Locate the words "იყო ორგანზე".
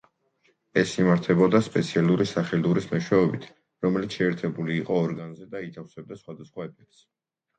4.85-5.47